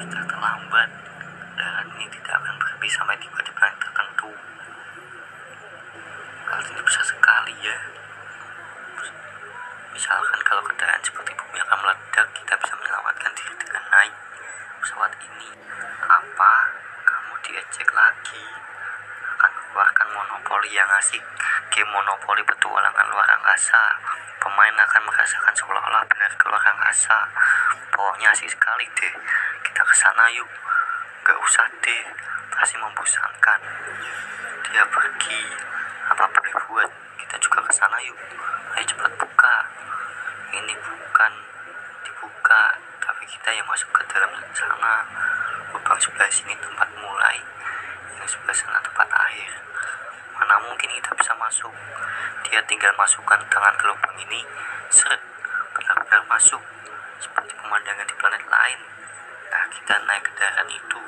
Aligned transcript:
kita 0.00 0.24
terlambat. 0.24 0.88
Dan 1.60 1.84
ini 2.00 2.08
tidak 2.08 2.40
akan 2.40 2.54
berhenti 2.56 2.88
sampai 2.88 3.16
tiba 3.20 3.40
di 3.44 3.52
planet 3.52 3.76
tertentu. 3.84 4.30
Hal 6.48 6.60
ini 6.64 6.80
besar 6.80 7.04
sekali 7.04 7.54
ya. 7.60 7.76
Misalkan 9.92 10.40
kalau 10.40 10.62
keadaan 10.64 11.00
seperti 11.04 11.36
bumi 11.36 11.58
akan 11.60 11.78
meledak 11.84 12.26
kita 12.32 12.54
bisa 12.56 12.74
menyelamatkan 12.80 13.32
diri 13.36 13.54
dengan 13.60 13.84
naik 13.92 14.14
pesawat 14.80 15.12
ini. 15.20 15.48
Apa? 16.08 16.52
Kamu 17.04 17.34
diejek 17.44 17.88
lagi 17.92 18.44
keluarkan 19.70 20.08
monopoli 20.10 20.74
yang 20.74 20.90
asik 20.98 21.22
game 21.70 21.86
monopoli 21.94 22.42
petualangan 22.42 23.06
luar 23.06 23.28
angkasa. 23.38 23.78
Pemain 24.42 24.74
akan 24.74 25.02
merasakan 25.06 25.54
seolah-olah 25.54 26.02
benar 26.10 26.32
keluar 26.34 26.58
angkasa. 26.58 27.30
Pokoknya 27.94 28.34
asik 28.34 28.50
sekali 28.50 28.82
deh. 28.98 29.14
Kita 29.62 29.86
ke 29.86 29.94
sana 29.94 30.26
yuk. 30.34 30.50
Gak 31.22 31.38
usah 31.38 31.70
deh. 31.86 32.02
Pasti 32.50 32.74
membosankan. 32.82 33.60
Dia 34.74 34.82
pergi. 34.90 35.42
Apa 36.10 36.26
boleh 36.26 36.54
buat? 36.66 36.90
Kita 37.22 37.38
juga 37.38 37.62
ke 37.62 37.70
sana 37.70 37.94
yuk. 38.02 38.18
Ayo 38.74 38.84
cepat 38.90 39.12
buka. 39.22 39.54
Ini 40.50 40.74
bukan 40.82 41.32
dibuka 42.02 42.74
tapi 42.98 43.22
kita 43.30 43.54
yang 43.54 43.66
masuk 43.70 43.86
ke 43.94 44.02
dalam 44.10 44.34
sana. 44.50 45.06
Lubang 45.70 46.00
sebelah 46.02 46.26
sini 46.26 46.58
tempat 46.58 46.90
mulai 46.98 47.38
yang 48.20 48.28
sebelah 48.28 48.52
sana 48.52 48.76
tempat 48.84 49.08
akhir. 49.08 49.50
Mana 50.36 50.54
mungkin 50.68 50.92
kita 50.92 51.10
bisa 51.16 51.32
masuk? 51.40 51.72
Dia 52.44 52.60
tinggal 52.68 52.92
masukkan 53.00 53.40
tangan 53.48 53.74
ke 53.80 53.84
lubang 53.88 54.16
ini. 54.20 54.44
Seret 54.92 55.20
benar-benar 55.72 56.20
masuk. 56.28 56.60
Seperti 57.16 57.56
pemandangan 57.56 58.04
di 58.04 58.14
planet 58.20 58.44
lain. 58.44 58.80
Nah 59.48 59.64
kita 59.72 59.94
naik 60.04 60.22
kendaraan 60.28 60.68
itu 60.68 61.00